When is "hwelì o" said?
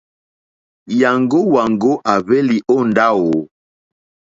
2.25-2.75